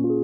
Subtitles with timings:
[0.00, 0.23] you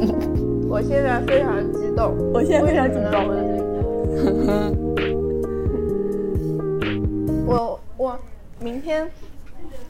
[0.68, 3.26] 我现在非常激动， 我现在非常紧张。
[7.46, 8.18] 我我
[8.60, 9.10] 明天，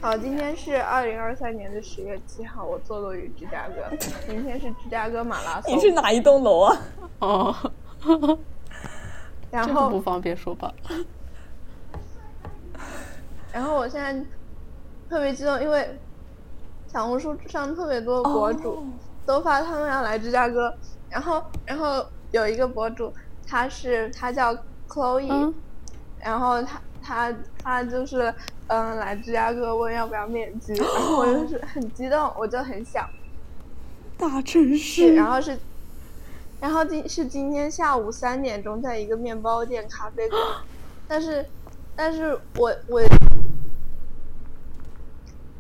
[0.01, 3.85] 好，今天是二零二三年的十月七号，我坐落于芝加哥，
[4.33, 5.77] 明天是芝加哥马拉松。
[5.77, 6.77] 你是哪一栋楼啊？
[7.21, 7.55] 哦，
[9.51, 10.73] 然后不方便说吧。
[13.53, 14.13] 然后我现在
[15.09, 15.89] 特别激动，因为
[16.89, 18.83] 小红书上特别多博主哦
[19.31, 20.75] 都发他们要来芝加哥，
[21.09, 23.13] 然后然后有一个博主，
[23.47, 24.53] 他是他叫
[24.89, 25.55] Chloe，、嗯。
[26.19, 28.35] 然后他他他就是
[28.67, 33.09] 嗯来芝加哥问要不要面基， 然后我就是很激动，我就很想。
[34.19, 35.57] 大城，市，然后是。
[36.61, 40.43] 然后今是今天下午三点钟，在一个面包店咖啡馆，
[41.07, 41.47] 但是，
[41.95, 43.01] 但是我我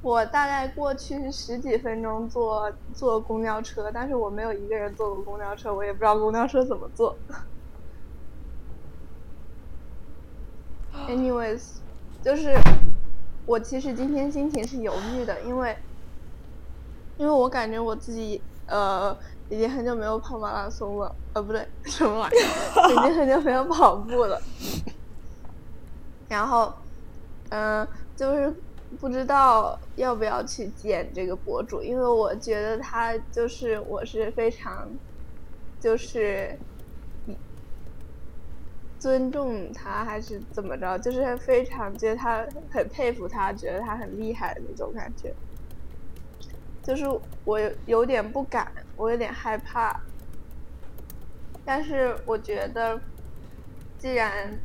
[0.02, 7.14] 我大概过去十几分钟坐坐公交车，但是我没有一个人坐过公交车，我也不知道公交车怎么坐。
[11.06, 11.62] Anyways，
[12.22, 12.54] 就是
[13.44, 15.76] 我其实今天心情是犹豫的，因为
[17.18, 19.14] 因为我感觉我自己呃
[19.50, 24.40] 已经很久没有跑马拉松了，呃不对，什么玩意儿，已经很久没有跑步了。
[26.28, 26.72] 然后，
[27.50, 28.54] 嗯、就是
[28.98, 34.88] 不知道要不要去见这个博主，因为我觉得他就是我是非常，
[35.78, 36.58] 就是
[38.98, 45.32] 尊重他还是怎么着，就是非常觉得他很佩服他，觉得他很厉害的那种感觉。
[46.82, 47.04] 就是
[47.44, 50.00] 我有点不敢，我有点害怕，
[51.64, 53.00] 但是我觉得，
[53.98, 54.58] 既然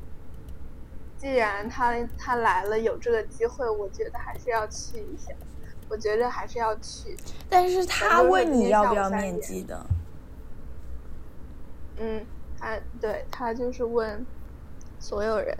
[1.17, 5.31] 既然他他来了，有这个机会，我觉得还是要去一下。
[5.87, 7.15] 我觉得还是要去。
[7.47, 9.85] 但是他问你要不要面基的，
[11.97, 12.25] 嗯，
[12.59, 14.25] 他对他就是问
[14.99, 15.55] 所有人。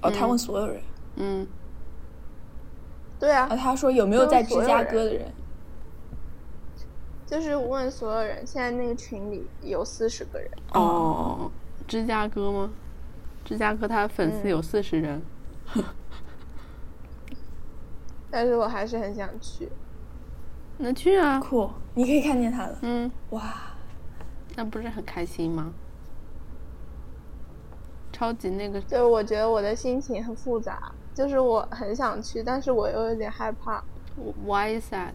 [0.00, 0.82] 哦，他嗯问所有人，
[1.16, 1.46] 嗯，
[3.18, 5.32] 对啊啊，，他说有没有在芝加哥的人？
[7.26, 8.46] 就是问所有人。
[8.46, 10.50] 现在那个群里有四十个人。
[10.72, 11.50] 哦，
[11.86, 12.70] 芝加哥吗？
[13.44, 15.22] 芝加哥他粉丝嗯有四十人。
[18.30, 19.70] 但是我还是很想去。
[20.78, 21.38] 那去啊。
[21.38, 22.78] 酷，你可以看见他了。
[22.82, 23.54] 嗯，哇，
[24.56, 25.72] 那不是很开心吗？
[28.12, 33.82] 超级那个，就是我觉得我的心情很复杂，就是我很想去，但是我又有点害怕
[34.44, 35.12] ，Why is that？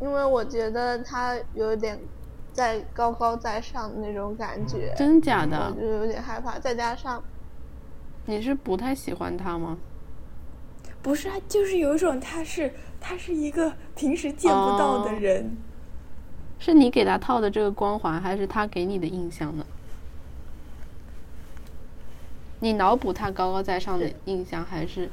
[0.00, 1.98] 因为我觉得他有点
[2.58, 5.72] 在高高在上的那种感觉，真假我的？
[5.80, 6.58] 就有点害怕。
[6.58, 7.22] 再加上
[8.26, 9.78] 你是不太喜欢他吗？
[11.00, 15.56] 不是啊，就是有一种他是他是一个平时见不到的哦人，
[16.58, 19.64] 是你给他套的这个光环，还是他给你的印象呢？
[22.58, 25.08] 你脑补他高高在上的印象，还是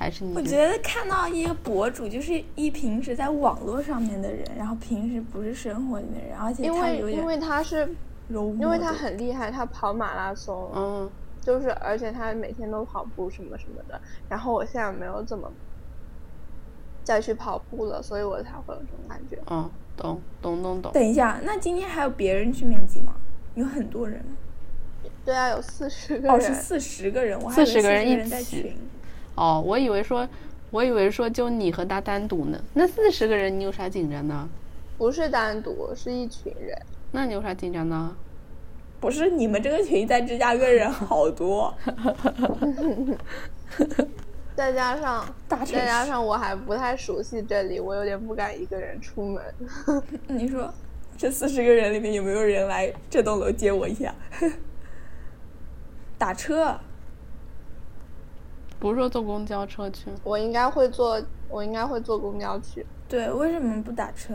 [0.00, 0.34] 还是你？
[0.34, 7.86] 我觉得看到一个博主，就是一平时在网络上面的人，然后平时不是生活里面的人，而且因他有点为因为他是
[8.28, 11.10] 柔因为他很厉害，他跑马拉松，嗯，
[11.42, 14.00] 就是而且他每天都跑步什么什么的。
[14.26, 15.52] 然后我现在没有怎么
[17.04, 19.38] 再去跑步了，所以我才会有这种感觉。
[19.50, 20.92] 嗯，懂懂懂懂。
[20.92, 23.12] 等一下，那今天还有别人去面基吗？
[23.54, 24.24] 有很多人？
[25.26, 26.34] 对啊，有四十个人。
[26.34, 28.76] 哦，是四十个人，我还以为40个人在起群。
[29.34, 30.28] 哦，我以为说，
[30.70, 32.60] 我以为说就你和他单独呢。
[32.74, 34.48] 那四十个人你有啥紧张的？
[34.98, 36.76] 不是单独，是一群人。
[37.12, 38.14] 那你有啥紧张的？
[39.00, 41.74] 不是你们这个群在芝加哥人好多
[44.54, 49.42] 再加上再加上我还不太熟悉这里，我有点不敢一个人出门。
[50.28, 50.70] 你说
[51.16, 54.14] 这四十个人里面有没有人来这栋楼接我一下？
[56.18, 56.78] 打车，
[58.80, 60.10] 不是说坐公交车去？
[60.24, 64.34] 我应该会坐，我应该会坐公交去，对，为什么不打车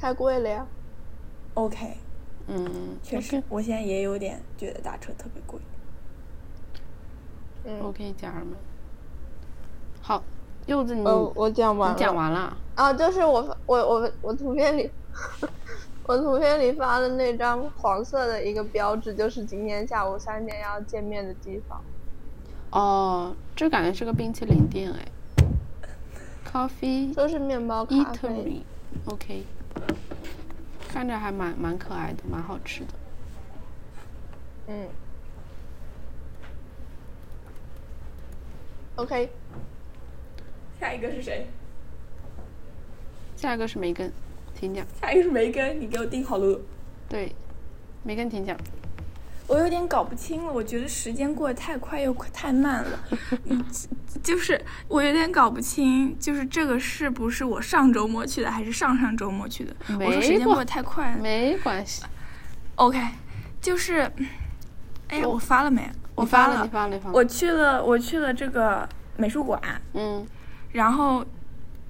[0.00, 0.64] 太贵了呀。
[1.54, 1.96] ？OK，
[2.46, 5.58] 嗯，确实，我现在也有点觉得打车特别贵。
[7.64, 8.56] 嗯，OK，家人们。
[10.00, 10.22] 好，
[10.66, 11.94] 柚子你、呃，我讲完了。
[11.96, 12.56] 你讲完了。
[12.76, 14.88] 啊，就是我我我我图片里，
[16.06, 21.82] 我图片里发的那张黄色的一个标志，就是今天下午三点要见面的地方。
[22.70, 25.08] 哦，这感觉是个冰淇淋店哎。
[26.50, 28.28] Coffee 就是面包咖啡。
[28.28, 29.42] Eatery，OK，、
[30.88, 32.94] 看着还蛮蛮可爱的，蛮好吃的。
[34.68, 34.88] 嗯。
[38.96, 39.30] OK，
[40.80, 41.46] 下一个是谁？
[43.36, 44.12] 下一个是梅根，
[44.58, 44.84] 请讲。
[45.00, 46.60] 下一个是梅根，你给我定好了。
[47.08, 47.34] 对，
[48.02, 48.58] 梅根请讲。
[49.48, 53.00] 我有点搞不清了，我觉得时间过得太快又太慢了，
[53.46, 53.64] 嗯
[54.22, 59.74] 就是我有点搞不清，就是这个是不是我上周末去的，还是上上周末去的？
[59.98, 61.18] 我说时间过得太快了。
[61.18, 62.04] 没关系
[62.74, 63.00] ，OK，
[63.60, 64.10] 就是，
[65.08, 65.90] 哎呀，我发了没？
[66.14, 67.14] 我发了，你发了，你发了。
[67.14, 68.86] 我去了，我去了这个
[69.16, 69.60] 美术馆，
[69.94, 70.26] 嗯，
[70.72, 71.24] 然后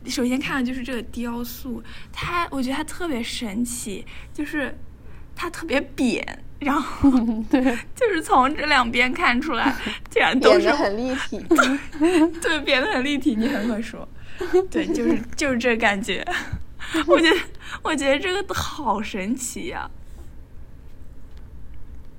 [0.07, 1.83] 首先看的就是这个雕塑，
[2.13, 4.77] 它我觉得它特别神奇，就是
[5.35, 7.11] 它特别扁，然后
[7.51, 7.63] 对，
[7.95, 9.75] 就是从这两边看出来，
[10.11, 11.39] 竟然都是很立体。
[12.43, 14.07] 对变得很立体，你很会说，
[14.71, 16.25] 对，就是 就是这感觉，
[17.07, 17.37] 我觉得
[17.83, 19.91] 我觉得这个好神奇呀、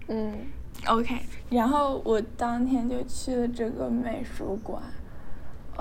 [0.08, 0.48] 嗯
[0.86, 1.20] OK，
[1.50, 4.82] 然后我当天就去了这个美术馆。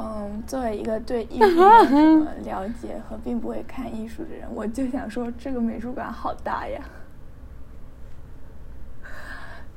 [0.00, 6.80] 嗯，作为一个对艺术没有什么了解和并不会看艺术的人，我就想说这个美术馆好大呀。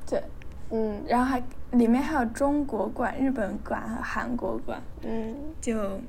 [0.07, 0.23] 对，
[0.71, 1.41] 嗯然后还
[1.71, 5.99] 里面还有中国馆、日本馆和韩国馆，嗯就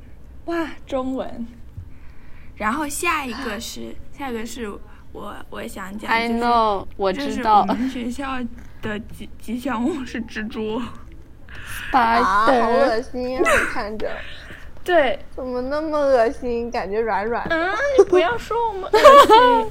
[0.47, 1.47] 哇中文。
[2.57, 4.71] 然后下一个是下一个是
[5.13, 7.67] 我我想讲，I 就是 know，我知道我。
[7.67, 8.39] 们学校
[8.81, 10.81] 的吉吉祥物是蜘蛛。
[11.93, 13.51] 啊，好恶心啊！
[13.73, 14.11] 看着
[14.85, 16.71] 对，怎么那么恶心？
[16.71, 17.57] 感觉软软的。
[17.57, 18.99] 嗯，你不要说我们恶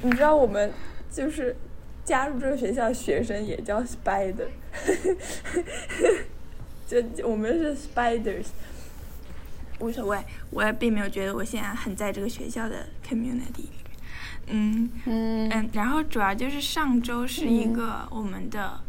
[0.08, 0.72] 你知道我们
[1.10, 1.56] 就是
[2.04, 4.48] 加入这个学校的学生也叫 spider，
[6.86, 8.46] 就我们是 spiders，
[9.78, 10.18] 无所谓，
[10.50, 13.82] 我也并没有觉得我现在很在这个学校的 community 里面。
[14.48, 18.80] 嗯嗯嗯，然后主要就是上周是一个我们的、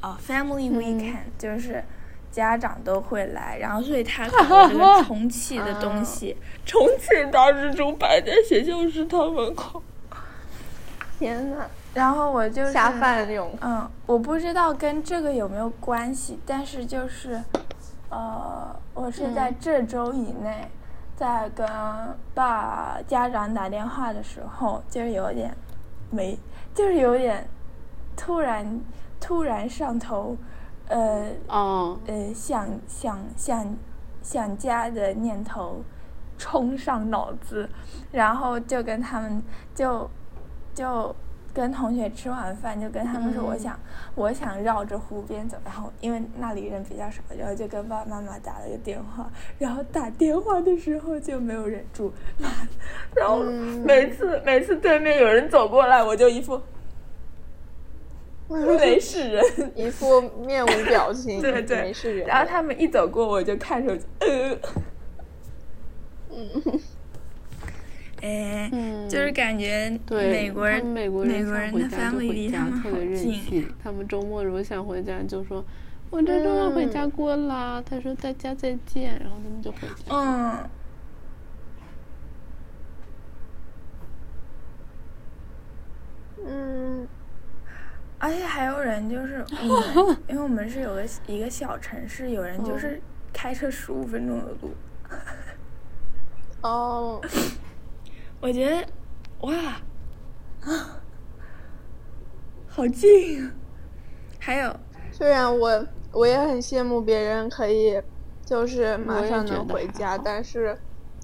[0.00, 1.82] 呃 family weekend，、就是
[2.30, 9.82] 家长都会来，然后所以他 搞了这个重启的东西， 重启大蜘蛛摆在学校食堂门口。
[11.18, 13.50] 天呐，然后我就是下饭用。
[13.60, 17.42] 嗯，我不知道跟这个有没有关系，但是就是，
[18.10, 20.68] 呃，我是在这周以内，
[21.16, 21.66] 在跟
[22.34, 25.56] 爸家长打电话的时候，就是有点
[26.10, 26.36] 没，
[26.74, 27.48] 就是有点
[28.16, 28.80] 突然
[29.20, 30.36] 突然上头，
[30.88, 33.76] 呃哦，呃想想想
[34.20, 35.82] 想家的念头
[36.36, 37.68] 冲上脑子，
[38.10, 39.40] 然后就跟他们
[39.74, 40.10] 就
[40.74, 41.14] 就
[41.54, 43.78] 跟同学吃完饭，就跟他们说我想、
[44.16, 52.12] 我想绕着湖边走，然后因为那里人比较少，然后就跟爸爸妈妈打了个电话，然后打电话的时候就没有忍住，
[53.14, 53.84] 然后嗯。
[53.84, 56.60] 每次、每次对面有人走过来，我就一副
[58.48, 59.44] 没事人。
[59.76, 62.26] 一副面无表情， 对对没事人。
[62.26, 64.58] 然后他们一走过，我就看手机，呃，
[66.30, 66.80] 嗯，
[68.24, 73.74] 哎，嗯就是感觉对，美国人美国人想国人的回家就 family 回家，离他们好特别任近性。
[73.82, 75.62] 他们周末如果想回家，就说
[76.08, 77.82] 我这周要回嗯家过啦。
[77.84, 80.04] 他说大家再见，然后他们就回家。
[80.08, 80.56] 嗯，
[86.46, 87.08] 嗯，
[88.18, 92.98] 而且还有人就是我们， 因为我们是有个一个小城市，有人就是
[93.34, 94.70] 开车十五分钟的路，
[96.62, 97.20] 哦，
[98.44, 98.86] 我觉得
[99.40, 99.54] 哇，
[100.60, 101.00] 啊，
[102.68, 103.50] 好近啊！
[104.38, 104.76] 还有，
[105.10, 107.98] 虽然我我也很羡慕别人可以
[108.44, 110.78] 就是马上能回家，但是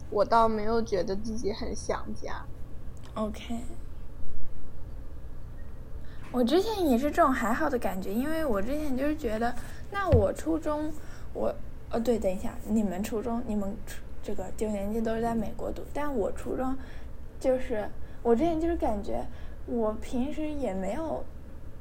[0.08, 2.42] 我倒没有觉得自己很想家。
[3.12, 3.54] OK，
[6.32, 9.54] 我之前也是这种还好的感觉，因为我之前就是觉得，
[9.90, 10.90] 那我初中，
[11.34, 11.54] 我
[11.90, 16.76] 呃对，等一下，你们初中，你们初这个九年级都是在美国读，但我初中
[17.40, 17.88] 就是
[18.22, 19.24] 我之前就是感觉，
[19.66, 21.24] 我平时也没有，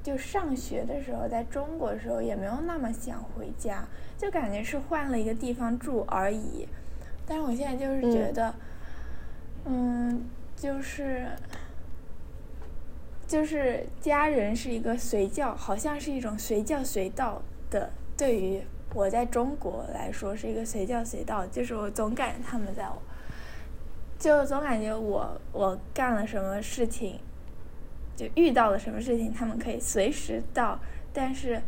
[0.02, 3.86] 就上学的时候，在中国的时候也没有那么想回家，
[4.18, 6.68] 就感觉是换了一个地方住而已。
[7.28, 8.56] 但是我现在就是觉得，
[9.66, 10.24] 嗯
[10.56, 11.28] 就是
[13.28, 18.62] 就是家人是一个随叫，好像是一种随叫随到的对于
[18.96, 23.00] 我在中国来说是一个随叫随到，就是我总感觉他们在我，
[24.20, 27.20] 就总感觉我我干了什么事情，
[28.18, 30.78] 就遇到了什么事情，他们可以随时到，
[31.14, 31.62] 但是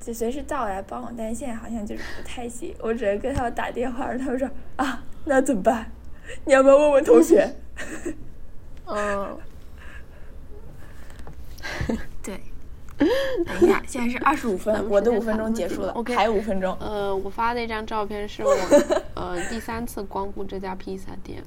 [0.00, 5.90] 就随时到来帮我，但是现在好像就是不太行，我只能跟他们打电话，他们说啊，那怎么办？
[6.44, 7.54] 你要不要问问同学？
[8.86, 9.38] 嗯，
[12.22, 12.40] 对。
[12.98, 16.74] 等一下，现在是二十五分，我的五分钟结束了，OK 还有五分钟。
[16.80, 18.50] 呃，我发的一张照片是我
[19.14, 21.42] 呃第三次光顾这家披萨店。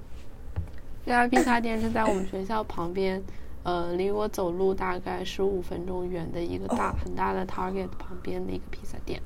[1.05, 3.21] 这家披萨店是在我们学校旁边，
[3.63, 9.21] 呃，离我走路大概十五分钟远的一个大、很大的 Target 旁边的一个披萨店。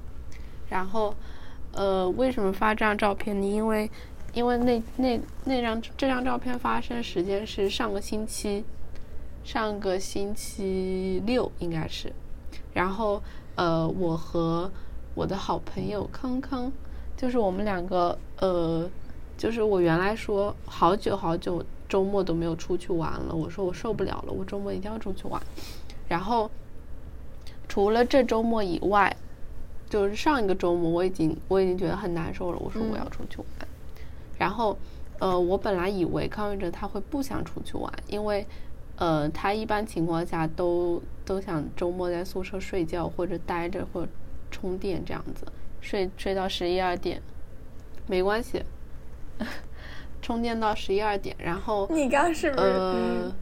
[0.70, 1.14] 然后，
[1.74, 3.46] 呃，为什么发这张照片呢？
[3.48, 3.90] 因为，
[4.34, 8.64] 因为那那那张这张照片发生时间是上个星期，
[9.44, 12.14] 上个星期六应该是。
[12.74, 13.22] 然后，
[13.56, 14.72] 呃，我和
[15.14, 16.72] 我的好朋友康康，
[17.18, 18.90] 就是我们两个，呃，
[19.44, 25.42] 就是我原来说好久好久周末都没有出去玩了，我说我受不了了，我周末一定要出去玩。
[26.08, 26.50] 然后，
[27.68, 29.14] 除了这周末以外，
[29.90, 33.68] 就是上一个周末我已经我已经觉得很难受了，我说我要出去玩。
[34.38, 34.78] 然后，
[35.20, 38.48] 呃，我本来以为康玉哲他会不想出去玩，因为。
[38.96, 44.08] 呃，他一般情况下都都想周末在宿舍睡觉或者待着或者
[44.52, 45.46] 充电这样子，
[45.82, 47.20] 睡睡到十一二点，
[48.06, 48.64] 没关系，
[50.22, 52.68] 充电到十一二点，然后你刚是不是？
[52.68, 53.36] 呃，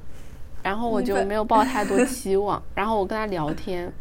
[0.63, 3.91] 然后我就没有抱太多 期望，然后我跟他聊天，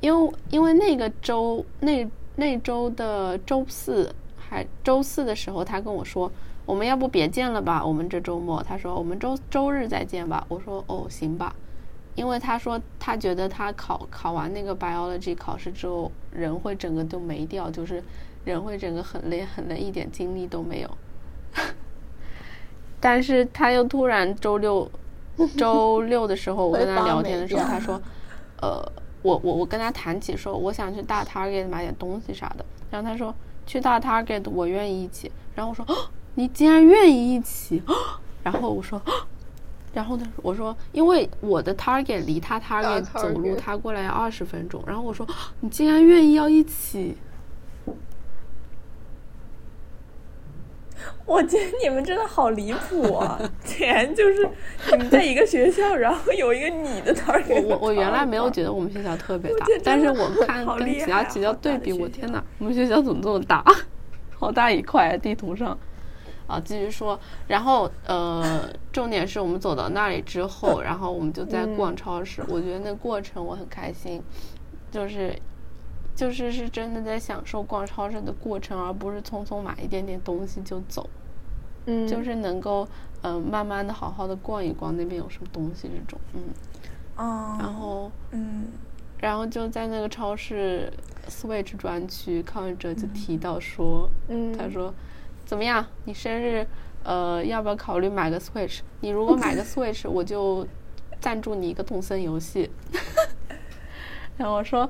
[0.00, 6.30] 因为因为那个周那那周的周四还周四的时候，他跟我说。
[6.66, 7.84] 我们要不别见了吧？
[7.84, 10.46] 我们这周末，他说我们周周日再见吧。
[10.48, 11.52] 我说哦，行吧，
[12.14, 18.00] 因为他说他觉得他考考完那个 biology 考试之后，人会整个都没掉，就是
[18.44, 20.90] 人会整个很累很累，一点精力都没有。
[23.00, 24.88] 但是他又突然周六
[25.56, 28.00] 周六的时候，我跟他聊天的时候，他说，
[28.60, 28.80] 呃，
[29.22, 33.34] 我我我跟他谈起说我想去大 Target 买点东西啥的，然后他说
[33.66, 35.84] 去大 Target 我愿意一起，然后我说。
[35.88, 35.96] 哦
[36.36, 37.82] 你竟然愿意一起，
[38.44, 39.02] 然后我说，
[39.92, 45.26] 然后呢，我说，因为我的 target 离他 target 走路，他过来要二十分钟，然后我说，
[45.58, 47.16] 你竟然愿意要一起，
[51.26, 53.40] 我觉得你们真的好离谱啊！
[53.64, 54.48] 竟然就是
[54.90, 57.14] 你们在一个学校，然后有一个你的。
[57.48, 63.64] 我我我原来没有觉得我们学校特别大，但是我 看跟其他学校对比，我天哪，我们学校怎么这么大，
[64.38, 65.78] 好大一块地图上。
[66.46, 67.16] 啊，继续说，
[67.46, 72.42] 然后呃，重点是我们走到那里之后，然后我们就在逛超市。
[72.48, 74.20] 我觉得那过程我很开心，
[74.90, 75.32] 就是
[76.20, 81.08] 就是是真的在享受逛超市的过程，而不是匆匆买一点点东西就走。
[81.86, 82.86] 嗯，就是能够
[83.22, 86.42] 嗯、呃、慢慢的好好的逛一逛那边有什么东西这种，嗯，
[87.16, 88.66] 哦，然后嗯，
[89.18, 90.92] 然后就在那个超市
[91.28, 94.92] Switch 专区，康宇哲就提到说，嗯，他说。
[95.46, 95.84] 怎么样？
[96.04, 96.64] 你生日，
[97.02, 98.82] 呃，要不要考虑买个 Switch？
[99.00, 100.64] 你如果买个 Switch，我就
[101.20, 102.70] 赞助你一个动森游戏。
[104.38, 104.88] 然后我说，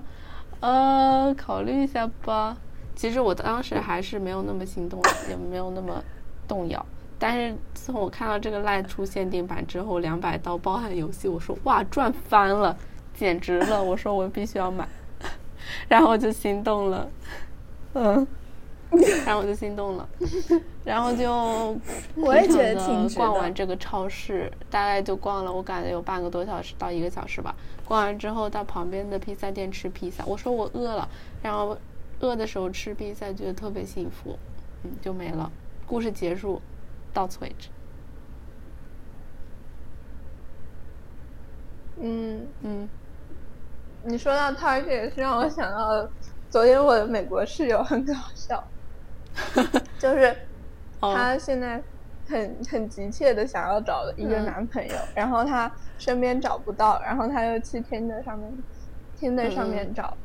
[0.61, 2.57] 呃，考虑一下吧。
[2.95, 6.02] 其实我当时还是没有那么心动，也没有那么
[6.47, 6.85] 动摇。
[7.19, 12.76] 但是自从我看到这个赖出限定版之后，两百刀包含游戏，我说哇，赚翻了，
[13.14, 13.83] 简直了！
[13.83, 14.87] 我说我必须要买，
[15.88, 17.09] 然后我就心动了，
[17.95, 18.26] 嗯。
[19.25, 20.09] 然 后我就心动了，
[20.85, 21.30] 然后就
[22.16, 27.54] 我也觉得挺逛完这个超市，大概就逛了，我感觉有半个多小时到一个小时吧。
[27.85, 31.09] 逛完之后到旁边的披萨店吃披萨，我说我饿了，
[31.40, 31.76] 然后
[32.18, 34.37] 饿的时候吃披萨，觉得特别幸福，
[34.82, 35.50] 嗯，就没了。
[35.87, 36.61] 故事结束，
[37.12, 37.68] 到此为止。
[42.00, 42.88] 嗯嗯，
[44.02, 46.09] 你说到 Target 是让我想到。
[46.49, 48.64] 昨天我的美国室友很搞笑，
[49.99, 50.35] 就是
[51.00, 51.82] 她现在
[52.28, 58.52] 很很急切的想要找一个男朋友，嗯、然后她身边找不到，然后她又去 Tinder 上面
[59.18, 60.16] Tinder 上面找，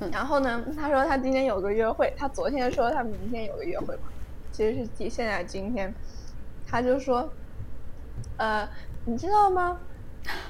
[0.00, 4.02] 嗯、然后呢，她说她今天有个约会，她昨天说她明天有个约会嘛，
[4.52, 5.92] 其实是今现在今天，
[6.66, 7.28] 她就说，
[8.36, 8.68] 呃，
[9.04, 9.78] 你知道吗？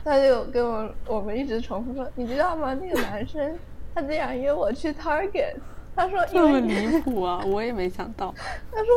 [0.05, 2.75] 她就跟我我们一直重复说，你知道吗？
[2.75, 3.59] 那个男生。
[3.99, 5.55] 他竟然约我去 Target，
[5.97, 7.43] 他说这么离谱啊！
[7.47, 8.35] 我也没想到。
[8.71, 8.89] 他说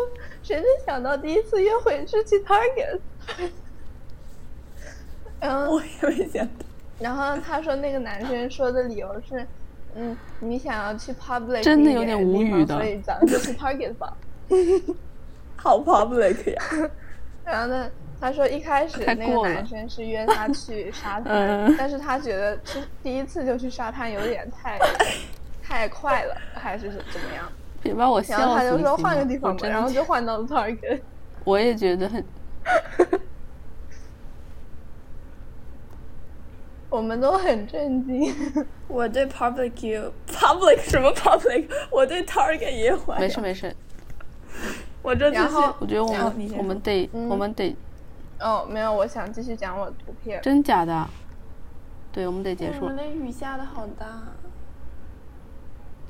[0.44, 3.00] 谁能想到第一次约会是去 Target？
[5.40, 6.66] 然后我也没想到。
[7.00, 9.48] 然后他说那个男生说的理由是，
[9.96, 14.18] 嗯，你想要去 public，真的有点无语的所以咱们就去 Target 吧。
[15.56, 16.90] 好 public 呀！
[17.46, 17.90] 然后呢，
[18.20, 24.78] 他说一开始那个男生是约他去沙滩，嗯但是他觉得去第一次就去沙滩有点太
[25.70, 27.46] 太快了，还是怎么样？
[27.82, 31.00] 别把我笑然后他就说换个地方吧，然后就换到了 Target。
[31.46, 32.26] 我也觉得很，
[36.90, 38.34] 我们都很震惊。
[38.90, 43.20] 我对 public 也 public 什么 public，我对 Target 也怀疑。
[43.22, 43.74] 没事没事。
[45.02, 47.74] 我这次然后我觉得我们我们得嗯我们得
[48.40, 50.42] 哦，没有，我想继续讲我的图片。
[50.42, 51.08] 真假的，
[52.12, 52.88] 对，我们得结束了。
[52.88, 54.06] 我们的雨下的好大。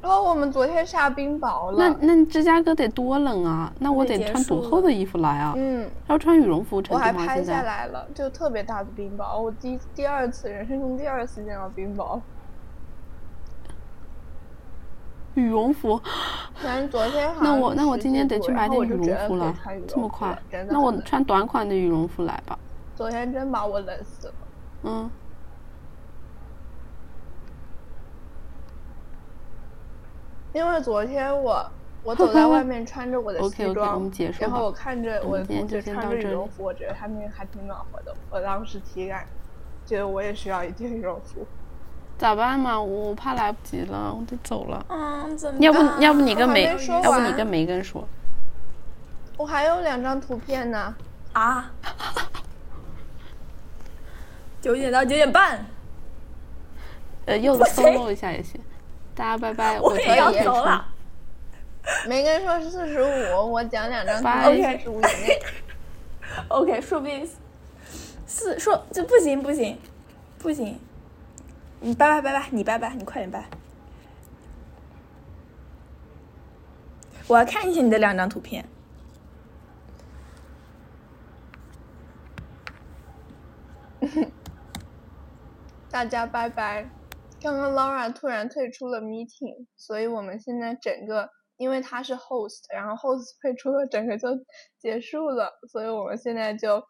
[0.01, 1.77] 哦，我们昨天下冰雹了。
[1.77, 3.71] 那那芝加哥得多冷啊！
[3.79, 5.53] 那我得穿多厚的衣服来啊？
[5.57, 6.97] 嗯，要穿羽绒服我？
[6.97, 12.19] 还拍下来了，就特别大的冰雹，我第第二次人生中第二次见到冰雹。
[15.35, 16.01] 羽绒服，
[16.63, 19.55] 但是昨天好那我那我今天得去买点羽绒服了
[19.87, 20.37] 这么快
[20.67, 22.57] 那我穿短款的羽绒服来吧。
[22.95, 24.33] 昨天真把我冷死了。
[24.83, 25.09] 嗯，
[30.59, 31.65] 因为昨天我
[32.03, 38.13] 我走在外面穿着我的西 装然后我看着我同学穿着羽绒服，我觉得他们还挺暖和的。
[38.29, 39.25] 我当时体感
[39.85, 41.47] 觉得我也需要一件羽绒服。
[42.17, 42.77] 咋办嘛？
[42.81, 44.85] 我怕来不及了，我得走了。
[44.89, 46.63] 嗯，怎么要不办要不你跟梅
[47.03, 48.05] 要不你跟梅根说，
[49.37, 50.93] 我还有两张图片呢。
[51.31, 51.71] 啊？
[54.59, 55.65] 九点到九点半，
[57.27, 58.59] 呃，柚子 solo 一下也行。
[59.19, 60.87] 大家拜拜， 我也今要天走了。
[62.07, 65.41] 没跟说是四十五，我讲两张图片四十五以内。
[66.47, 67.29] OK，说不定
[68.25, 69.77] 四说这不行不行
[70.37, 70.79] 不行，
[71.81, 73.43] 你拜拜拜拜，你拜拜，你快点拜。
[77.27, 78.65] 我要看一下你的两张图片。
[85.91, 86.89] 大家拜拜。
[87.41, 94.27] 刚刚 Laura 突然退出了 meeting，所以我们现在整个因为他是 host，然后 host 退出了，整个就
[94.77, 96.81] 结束了，所以我们现在就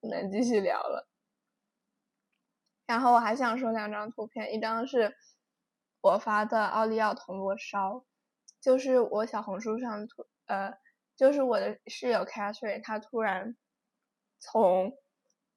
[0.00, 1.08] 不能继续聊了。
[2.86, 5.14] 然后我还想说两张图片，一张是
[6.00, 8.04] 我发的奥利奥铜锣烧，
[8.60, 10.74] 就是我小红书上突呃，
[11.16, 13.56] 就是我的室友 Catherine，她突然
[14.40, 14.92] 从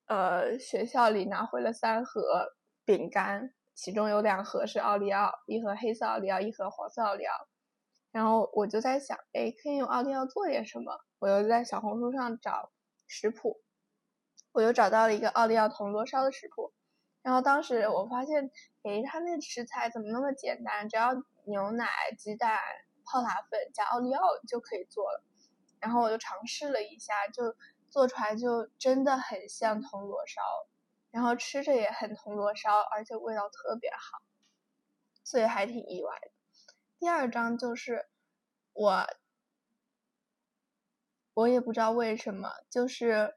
[0.06, 2.54] 呃学校里拿回了三盒
[2.86, 7.48] 饼干，其中有两盒是奥利奥，一盒黑色奥利奥，一盒黄色奥利奥。
[8.12, 11.00] 然后我就在想，哎，可以用奥利奥做点什么？
[11.20, 12.74] 我又在小红书上找
[13.08, 13.62] 食谱，
[14.52, 16.74] 我又找到了一个奥利奥铜锣烧的食谱。
[17.22, 18.52] 然后当时我发现，
[18.84, 20.90] 诶，它那食材怎么那么简单？
[20.90, 21.14] 只要
[21.46, 21.88] 牛奶、
[22.18, 22.60] 鸡蛋、
[23.06, 25.24] 泡打粉加奥利奥就可以做了。
[25.80, 27.56] 然后我就尝试了一下，就
[27.90, 30.42] 做出来就真的很像铜锣烧，
[31.12, 34.22] 然后吃着也很铜锣烧，而且味道特别好，
[35.24, 36.32] 所以还挺意外的。
[37.00, 38.08] 第二张就是
[38.74, 39.08] 我，
[41.34, 43.36] 我也不知道为什么，就是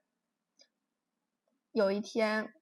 [1.72, 2.54] 有一天。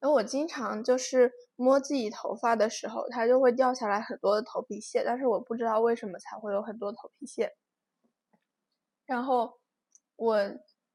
[0.00, 7.54] 因为我经常就是摸自己头发的时候，它就会掉下来很多的头皮屑，但是我不知道为什么才会有很多头皮屑。
[9.04, 9.60] 然后
[10.16, 10.40] 我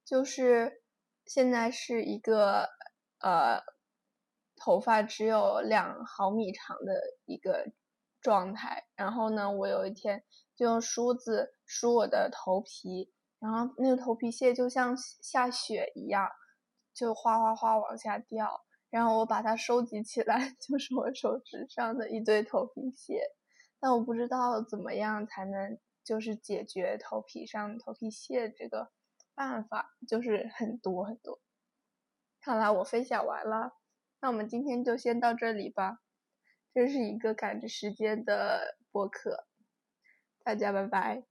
[0.03, 0.81] 就是
[1.23, 2.67] 现在是一个
[3.19, 3.61] 呃
[4.55, 6.93] 头发只有两毫米长的
[7.25, 7.71] 一个
[8.21, 8.85] 状态。
[8.95, 10.23] 然后呢，我有一天
[10.55, 16.29] 就用梳子梳我的头皮，然后那个头皮屑就像下雪一样，
[16.93, 18.65] 就哗哗哗往下掉。
[18.89, 23.21] 然后我把它收集起来， 就是我手指上的一堆头皮屑，
[23.79, 28.89] 但我不知道怎么样才能就是解决头皮上头皮屑这个
[29.35, 31.39] 办法，就是很多很多。
[32.41, 33.73] 看来我分享完了，
[34.21, 35.99] 那我们今天就先到这里吧。
[36.73, 39.47] 这是一个赶着时间的播客，
[40.43, 41.28] 大家拜拜。